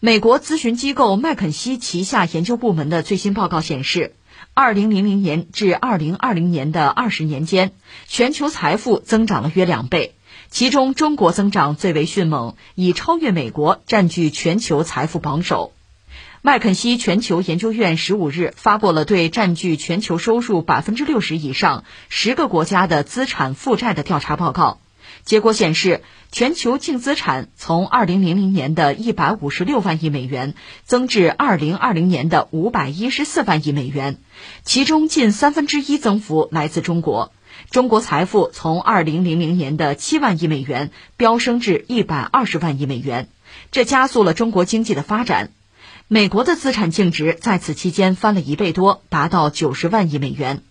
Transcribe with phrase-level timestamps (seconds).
[0.00, 4.14] 美国咨询机构麦肯锡旗下研究部门的最新报告显示，
[4.54, 7.72] 二零零零年至二零二零年的二十年间，
[8.06, 10.14] 全球财富增长了约两倍，
[10.50, 15.72] 其中中国增长最为迅猛，已超越美国，占据全球财富榜首。
[16.42, 24.78] 麦肯锡全球研究院十五日发布了对占据全球收入百分之六十以上十个国家的资产负债的调查报告。
[25.24, 26.02] 结果显示，
[26.32, 28.18] 全球净资产从2000
[28.50, 30.54] 年的156万亿美元
[30.84, 34.18] 增至2020年的514万亿美元，
[34.64, 37.32] 其中近三分之一增幅来自中国。
[37.70, 39.22] 中国财富从2000
[39.54, 43.28] 年的7万亿美元飙升至120万亿美元，
[43.72, 45.50] 这加速了中国经济的发展。
[46.06, 50.62] 美国的资产净值在此期间翻了一倍多，达到90万亿美元。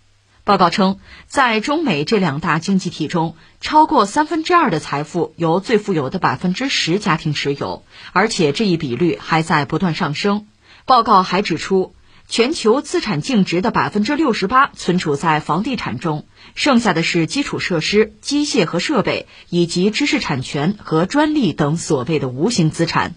[0.47, 7.83] 报告称，在中美这两大经济体中，超过三分之二的财富由最富有的百分之十家庭持有，
[8.13, 10.47] 而且这一比率还在不断上升。
[10.85, 11.95] 报告还指出，
[12.29, 16.25] 全球资产净值的百分之六十八存储在房地产中，
[16.55, 23.15] 剩下的是基础设施、机械和设备，以及知识产权和专利等所谓的无形资产。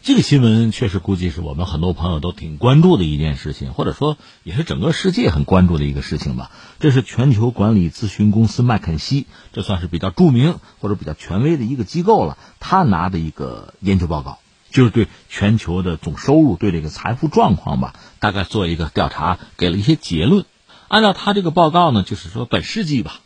[0.00, 6.50] 这个新闻确实估计是我们很多朋友都挺关注的一件事情，或者说也是整个世界很关注的一个事情吧。
[6.78, 12.38] 这是全球管理咨询公司麦肯锡，这算是比较著名或者比较权威的一个机构了。
[12.60, 14.38] 他拿的一个研究报告，
[14.70, 20.46] 就是对全球的总收入、对这个财富状况吧，大概做一个调查，给了一些结论。
[20.86, 23.20] 按照他这个报告呢，就是说本世纪吧，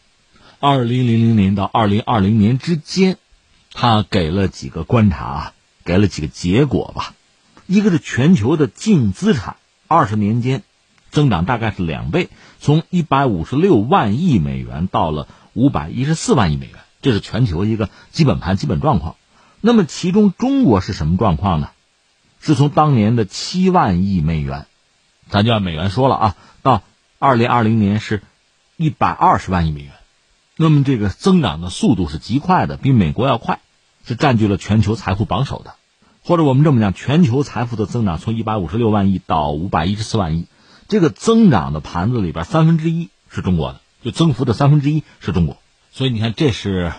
[0.59, 3.19] 二零零零年到二零二零年之间，
[3.73, 5.53] 他给了几个观察。
[5.85, 7.15] 给了几个结果吧，
[7.67, 9.57] 一个是全球的净资产
[9.89, 10.63] 二十年间
[11.11, 12.29] 增长大概是两倍，
[12.61, 19.17] 从一百五十六万亿美元到了五百一十四万亿美元，这是全球一个基本盘基本状况。
[19.61, 21.71] 那么其中中国是什么状况呢？
[22.41, 24.67] 是从当年的七万亿美元，
[25.29, 26.83] 咱就按美元说了啊，到
[27.19, 28.23] 二零二零年是
[28.77, 29.93] 一百二十万亿美元，
[30.57, 33.61] 那么这个增长的速度是极快的，比美国要快。
[34.05, 35.75] 是占据了全球财富榜首的，
[36.25, 40.47] 或者我们这么讲，全球财富的增长从一百五十六万亿到五百一十四万亿，
[40.89, 45.57] 这个增长的盘子里边三分之一是中国的，就增幅的三分之一是中国。
[45.93, 46.93] 所以你看，这是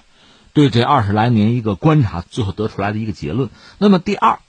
[0.53, 3.49] 对这二十来年一个观察最后得出来的一个结论。
[3.79, 4.39] 那么第二，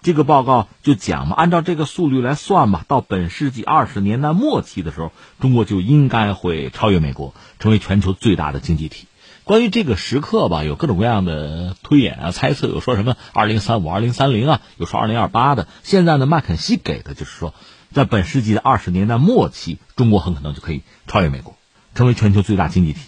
[0.00, 9.06] 这个报告就讲嘛，按照这个速率来算吧，到本世纪二十年代末期的时候，中国就应该会超越美国，成为全球最大的经济体。
[9.44, 15.66] 关于这个时刻吧，有各种各样的推演啊、猜测，有说什么二零三五、二零三零啊，有说二零二八的。
[15.82, 17.52] 现在呢，麦肯锡给的就是说，
[17.92, 21.56] 在本世纪的二十年代末期，中国很可能就可以超越美国，
[21.94, 23.00] 成为全球最大经济体。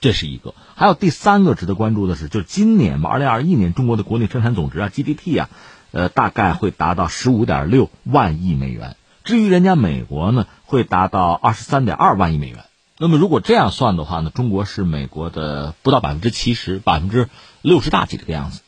[0.00, 0.54] 这是一个。
[0.74, 5.50] 还有第三个值得关注的是，就是今年吧，二零二一年中国的国内生产总值啊 GDP 啊，
[5.92, 8.96] 呃，大概会达到十五点六万亿美元。
[9.24, 12.64] 至于人家美国呢，会达到二十三点二万亿美元。
[13.00, 17.28] 那么，如果这样算的话呢，中国是美国的不到百分之七十，百分之
[17.62, 18.62] 六十大几这个样子。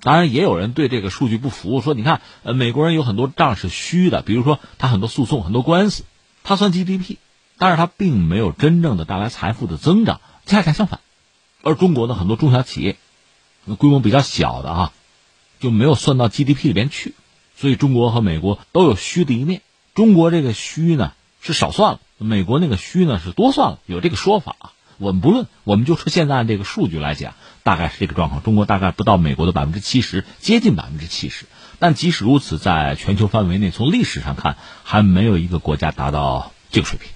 [0.00, 6.04] 当然，也有人对这个数据不服，说你看，呃，美国人有很多账是虚的，比如说他很多诉讼、很多官司，
[6.42, 7.16] 他算 GDP，
[7.58, 11.00] 但是他并没有真正的带来财富的增长，恰恰相反。
[11.62, 12.96] 而中国的很多中小企业，
[13.78, 14.92] 规模比较小的啊，
[15.60, 17.14] 就没有算到 GDP 里边去，
[17.56, 19.60] 所以中国和美国都有虚的一面。
[19.94, 21.12] 中国这个虚呢，
[21.42, 22.00] 是少算了。
[22.18, 24.56] 美国那个虚呢是多算了，有这个说法。
[24.98, 28.42] 我们不论，我们就说现在这个数据来讲，大概是这个状况。
[28.42, 31.44] 中国大概不到美国的百分之七十，接近百分之七十。
[31.78, 37.10] 但即使如此，在全球范围内，从历史上看，还没有一个国家达到这个水平。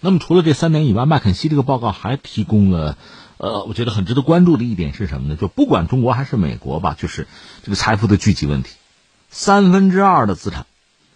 [0.00, 2.96] 那么除了这三点以外，麦肯锡这个报告还提供了，
[3.36, 5.36] 呃，我觉得很值得关注的一点是什么呢？
[5.36, 7.26] 就不管中国还是美国吧，就是
[7.62, 8.70] 这个财富的聚集问题，
[9.28, 10.64] 三分之二的资产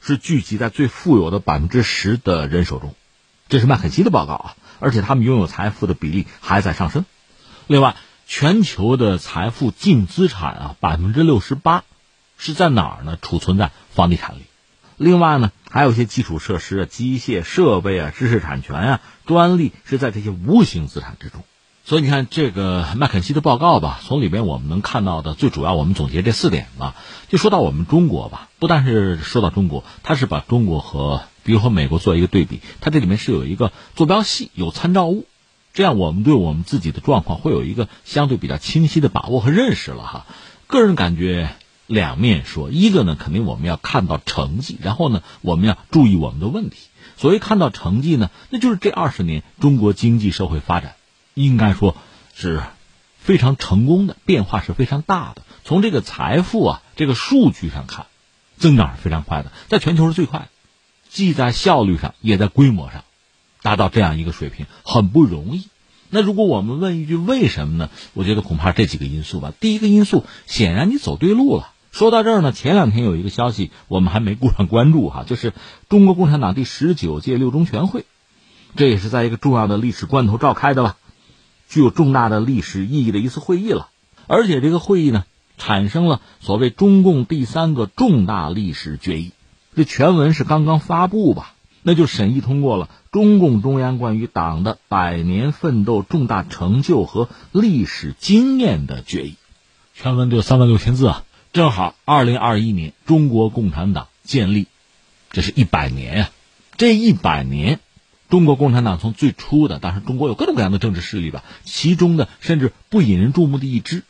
[0.02, 2.94] 是聚集在最富有的百分之十的人手中。
[3.52, 7.04] 这是麦肯锡的报告啊，而且他们拥有财富的比例还在上升。
[7.66, 7.96] 另外，
[8.26, 11.84] 全球的财富净资产啊，百分之六十八
[12.38, 13.18] 是在哪儿呢？
[13.20, 14.44] 储存在房地产里。
[14.96, 21.44] 另外呢，还有一些基础设施啊、机械设备啊、知识产权啊、专利是在这些无形资产之中。
[21.84, 26.94] 所以你看，这个麦肯锡的报告吧，从里边我们能看到的最主要，我们总结这四点吧。
[27.28, 31.22] 就说到我们中国吧，不但是说到中国，它是把中国和。
[31.44, 35.26] 比如和美国做一个对比，它这里面是有一个坐标系，有参照物，
[35.74, 40.26] 这样我们对我们自己的状况会有一个相对比较清晰的把握和认识了哈。
[40.68, 41.50] 个人感觉
[41.88, 46.76] 两面说，一个呢，肯定我们要看到成绩，然后呢，我们要注意我们的问题。
[47.16, 50.94] 所谓看到成绩呢，那就是这二十年中国经济社会发展，
[51.34, 51.96] 应该说
[52.34, 52.62] 是
[53.18, 55.42] 非常成功的，变化是非常大的。
[55.64, 58.06] 从这个财富啊这个数据上看。
[58.58, 60.48] 增长是非常快的，在全球是最快的，
[61.08, 63.02] 既在效率上也在规模上
[63.60, 65.68] 达到这样一个水平，很不容易。
[66.10, 67.90] 那如果我们问一句为什么呢？
[68.12, 69.52] 我觉得恐怕这几个因素吧。
[69.58, 71.72] 第一个因素，显然你走对路了。
[71.90, 75.52] 说到这儿呢，前两天有一个消息，我们还没顾上关注哈，就是
[75.88, 78.04] 中国共产党第十九届六中全会，
[78.76, 80.96] 这也是在一个重要的历史关头召开的吧，
[81.72, 83.88] 具有重大的历史意义的一次会议了。
[84.26, 85.24] 而且这个会议呢，
[85.56, 89.32] 产生了所谓中共第三个重大历史决议，
[89.74, 91.54] 这全文是刚刚发布吧。
[91.84, 99.34] 那就审议通过了中共中央关于党的百年奋斗重大成就和历史经验的决议，
[99.92, 104.68] 全文就三万六千字啊，正好二零二一年中国共产党建立，
[105.32, 106.30] 这是一百年呀，
[106.76, 107.80] 这一百年，
[108.32, 114.04] 中国共产党从最初的，当时中国有各种各样的政治势力吧，其中的甚至不引人注目的一支，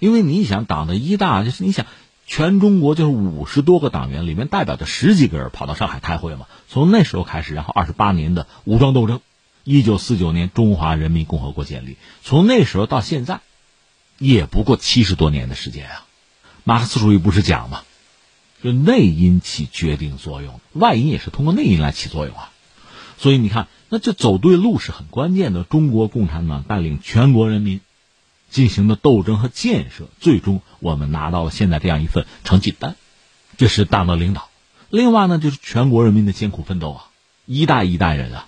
[0.00, 1.86] 因为你想党的一大就是你想。
[2.26, 6.46] 全中国就是五十多个党员，里面代表着十几个人跑到上海开会嘛。
[6.68, 9.20] 从那时候开始，然后二十八年的武装斗争，
[9.62, 13.40] 一九四九年中华人民共和国建立，从那时候到现在，
[14.18, 16.06] 也不过七十多年的时间啊。
[16.64, 17.82] 马克思主义不是讲吗？
[18.62, 22.50] 就内因起决定作用，外因也是通过内因来起作用啊。
[23.18, 25.64] 所以你看，那这走对路是很关键的。
[25.64, 27.80] 中国共产党带领全国人民。
[28.50, 32.94] 进行的斗争和建设，最终我们拿到了现在这样一份成绩单，
[33.56, 34.48] 这是党的领导。
[34.90, 37.06] 另外呢，就是全国人民的艰苦奋斗啊，
[37.46, 38.46] 一代一代人啊。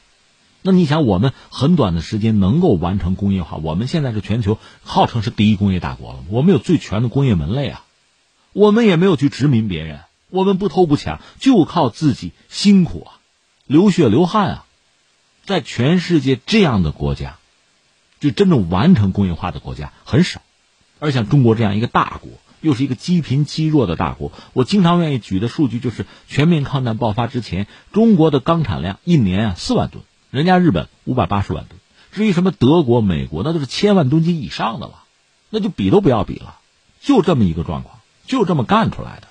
[0.62, 7.84] 那你想，我们很短的时间能够完成工业化，我们现在是全球号称是第一工业大国了，我们有最全的工业门类啊，
[8.52, 13.15] 我们也没有去殖民别人，我们不偷不抢，就靠自己辛苦啊，
[13.66, 14.64] 流血流汗啊，
[15.44, 17.36] 在全世界这样的国家。
[18.18, 20.40] 就真正完成工业化的国家很少，
[20.98, 22.30] 而像中国这样一个大国，
[22.62, 31.78] 又是一个积贫积弱的大国，我经常愿意举的数据就是全面抗战爆发之前，中国的钢产量一年啊四万吨，人家日本五百八十万吨，
[32.10, 35.04] 至于什么德国、美国，那都是千万吨级以上的了，
[35.50, 36.58] 那就比都不要比了，
[37.02, 39.28] 就这么一个状况，就这么干出来的。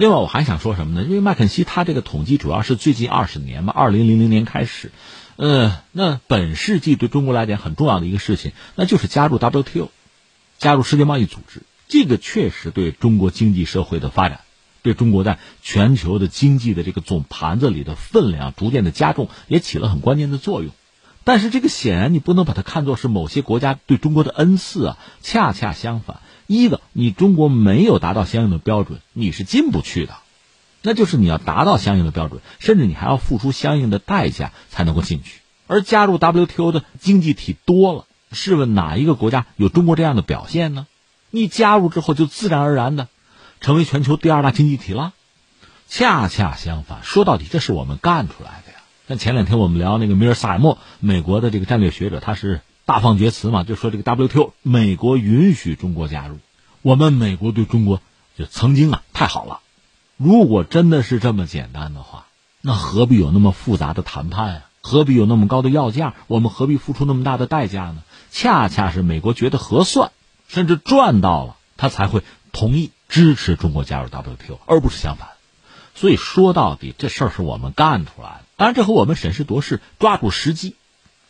[0.00, 1.06] 另外，我还想说什么呢？
[1.06, 4.92] 因为麦肯锡他这个统计主要是最近二十年嘛，二零零零年开始。
[5.36, 9.90] 呃，那本世纪对中国来讲很重要的一个事情，那就是加入 WTO，
[10.56, 11.64] 加入世界贸易组织。
[11.86, 14.40] 这个确实对中国经济社会的发展，
[14.80, 20.72] 对中国在全球的经济的这个总盘子里的分量逐渐的加重，也起了很关键的作用。
[21.24, 26.20] 但是这个显然你不能把它看作是某些国家对中国的恩赐啊，恰恰相反，
[26.52, 30.14] 一个你中国没有达到相应的标准，你是进不去的。
[30.82, 35.42] 那就是你要达到相应的标准，甚至你还要付出相应的代价才能够进去。
[35.68, 40.88] 而加入 WTO 的经济体多了，试问哪一个国家有中国这样的表现呢？
[41.30, 43.06] 你加入之后就自然而然的
[43.60, 45.12] 成为全球第二大经济体了。
[45.86, 48.78] 恰恰相反，说到底这是我们干出来的呀。
[49.06, 56.38] 像前两天我们聊那个米尔萨尔默，美国的这个战略学者，他是大放厥词嘛，就说这个 WTO 美国允许中国加入，
[56.82, 58.02] 我们美国对中国
[58.36, 59.60] 就曾经啊太好了。
[60.16, 62.26] 如果真的是这么简单的话，
[62.60, 64.62] 那何必有那么复杂的谈判呀？
[64.80, 66.14] 何必有那么高的要价？
[66.26, 68.02] 我们何必付出那么大的代价呢？
[68.32, 70.10] 恰恰是美国觉得合算，
[70.48, 75.28] 甚至赚到了，他才会同意支持中国加入 WTO，而不是相反。
[75.94, 78.44] 所以说到底，这事儿是我们干出来的。
[78.56, 80.74] 当然，这和我们审时度势、抓住时机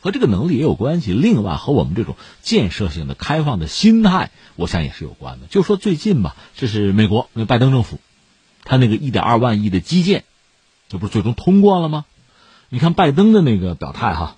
[0.00, 1.12] 和这个能力也有关系。
[1.12, 5.46] 另外，和我们这种建设性的、开放的心态，我想也是有关的。
[5.48, 7.98] 就说最近吧，这是美国那拜登政府。
[8.62, 10.24] 他那个一点二万亿的基建，
[10.88, 12.04] 这不是最终通过了吗？
[12.68, 14.36] 你看拜登的那个表态哈，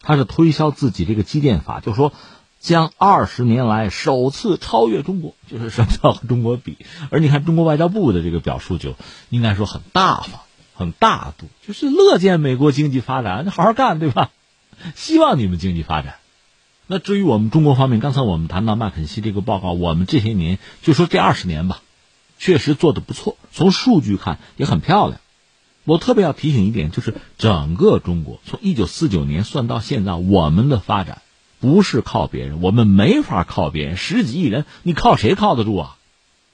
[0.00, 2.12] 他是推销自己这个基建法，就说
[2.60, 6.76] 将二十年来首次超越中国，就是什么叫和中国比？
[7.10, 8.96] 而你看中国外交部的这个表述，就
[9.30, 10.40] 应该说很大方、
[10.74, 14.30] 很大度，就是乐见美国经济发展，你好好干，对吧？
[14.94, 16.16] 希望你们经济发展。
[16.86, 21.80] 那至于我们中国方面，刚才我们谈到麦肯锡这个报告，我们这些年就说这二十年吧。
[22.38, 25.20] 确实做的不错，从数据看也很漂亮。
[25.84, 31.22] 我特别要提醒一点，就是整个中国从一九四九年算到现在，我们的发展
[31.60, 33.96] 不是靠别人，我们没法靠别人。
[33.96, 35.96] 十几亿人，你靠谁靠得住啊？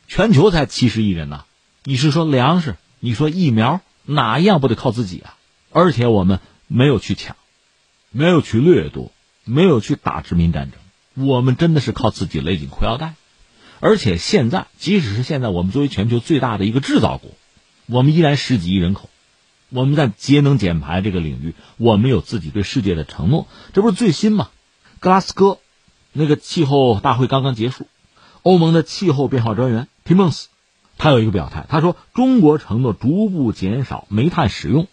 [0.06, 1.44] 全球才七十亿人呢，
[1.84, 2.76] 你是说粮食？
[3.00, 3.80] 你说疫苗？
[4.04, 5.37] 哪一样不得靠自己啊？
[5.70, 7.37] 而且我们没有去抢，
[8.10, 9.12] 没有去掠夺，
[9.44, 13.14] 没有去打殖民战争，我们真的是靠自己勒紧裤腰带。
[13.80, 17.30] 而且现在，即使是现在，我们作为全球最大的一个制造国，
[17.86, 19.08] 我们依然十几亿人口。
[19.70, 23.46] 我们在节能减排这个领域，我们有自己对世界的承诺。
[23.74, 24.48] 这不是最新吗？
[24.98, 25.58] 格拉斯哥
[26.12, 27.86] 那个气候大会刚刚结束，
[28.42, 30.48] 欧盟的气候变化专员提蒙斯
[30.96, 34.88] 他有一个表态，他说中国承诺逐步减少煤炭使用，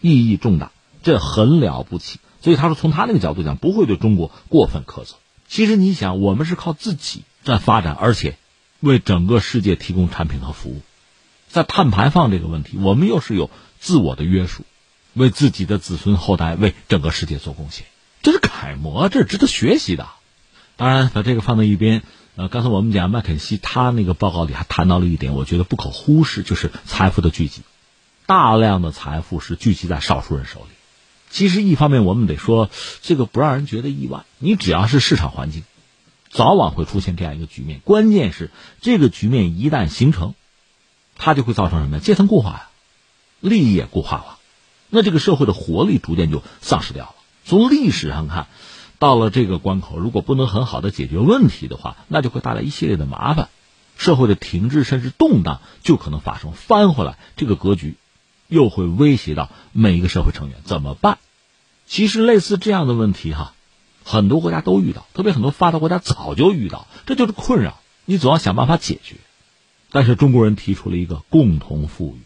[0.00, 0.70] 意义重大，
[1.02, 2.20] 这很了不起。
[2.46, 5.16] 所以他说，从他那个角度讲，不会对中国过分苛责。
[5.48, 8.36] 其实你想，我们是靠自己在发展，而且
[8.78, 10.80] 为整个世界提供产品和服务。
[11.48, 13.50] 在碳排放这个问题，我们又是有
[13.80, 14.62] 自我的约束，
[15.12, 17.84] 为自己的子孙后代、为整个世界做贡献，
[18.22, 20.06] 这是楷模，这是值得学习的。
[20.76, 22.04] 当然，把这个放在一边。
[22.36, 27.62] 呃，刚才我们讲麦肯锡，他那个报告里还谈到了一点，我觉得不可忽视，就是财富的聚集，
[28.26, 30.75] 大量的财富是聚集在少数人手里。
[31.36, 32.70] 其实，一方面我们得说，
[33.02, 34.24] 这个不让人觉得意外。
[34.38, 35.64] 你只要是市场环境，
[36.30, 37.80] 早晚会出现这样一个局面。
[37.84, 38.50] 关键是
[38.80, 40.32] 这个局面一旦形成，
[41.14, 42.02] 它就会造成什么呀？
[42.02, 42.68] 阶层固化呀，
[43.40, 44.38] 利益也固化了，
[44.88, 47.14] 那这个社会的活力逐渐就丧失掉了。
[47.44, 48.46] 从历史上看。
[48.98, 53.50] 到了这个关口，如果不能很好的解决问题的话，那就会带来一系列的麻烦，
[53.98, 56.52] 社会的停滞甚至动荡就可能发生。
[56.52, 57.96] 翻回来，这个格局
[58.48, 61.18] 又会威胁到每一个社会成员，怎么办？
[61.86, 63.54] 其实类似这样的问题，哈，
[64.04, 69.16] 很多国家都遇到，特别很多发达国家早就遇到，这就是困扰，你总要想办法解决。
[69.90, 72.20] 但是中国人提出了一个共同富裕，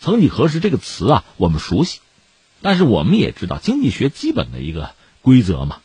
[0.00, 2.00] 曾几何时这个词啊，我们熟悉，
[2.62, 4.92] 但是我们也知道经济学基本的一个。
[5.20, 5.80] 规则嘛，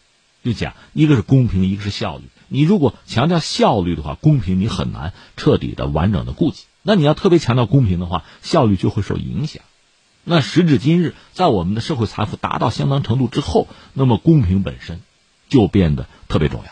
[0.46, 2.24] 就讲一个是公平，一个是效率。
[2.48, 6.64] 你如果强调效率的话，公平你很难彻底的完整的顾及。
[6.82, 9.62] 那你要特别强调公平的话，效率就会受影响。
[10.24, 15.02] 那时至今日，在我们的社会财富达到相当程度之后，那么公平本身
[15.50, 16.72] 就变得特别重要。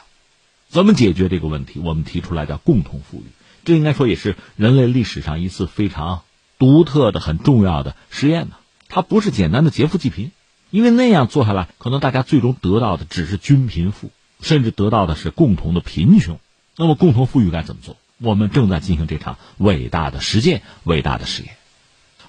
[0.69, 1.79] 怎么解决这个问题？
[1.79, 3.25] 我们提出来叫共同富裕。
[3.65, 6.21] 这应该说也是人类历史上一次非常
[6.57, 8.55] 独特的、很重要的实验呢。
[8.87, 10.31] 它不是简单的劫富济贫。
[10.69, 16.39] 因为那样做下来，可能大家最终得到的只是均贫富，甚至得到的是共同的贫穷。
[16.77, 17.97] 那么，共同富裕该怎么做？
[18.19, 21.57] 我们正在进行这场伟大的实践、伟大的实验，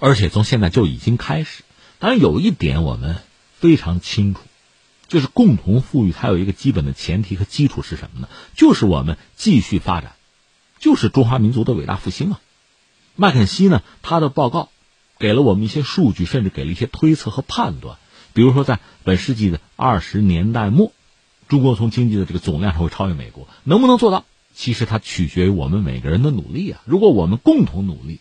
[0.04, 1.62] 而且从现在就已经开始。
[2.00, 3.18] 当然，有一点我们
[3.54, 4.40] 非常清楚，
[5.06, 8.28] 就是共同富裕它有一个基本的前提和基础是什么呢？
[8.56, 10.16] 就是我们继续发展，
[10.80, 12.40] 就是中华民族的伟大复兴啊！
[13.14, 14.70] 麦肯锡呢，他的报告
[15.20, 17.96] 给了我们一些数据，甚至给了一些推测和判断。
[18.32, 20.92] 比如说，在本世纪的二十年代末，
[21.46, 24.24] 中国从经济的这个总量上会超越美国，能不能做到？
[24.52, 26.82] 其实它取决于我们每个人的努力啊！
[26.86, 28.18] 如果我们共同努力，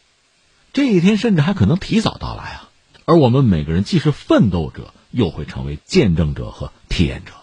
[0.74, 2.70] 这一天甚至还可能提早到来啊！
[3.06, 7.34] 而我们每个人既是奋斗者，又会成为见证者和体验者。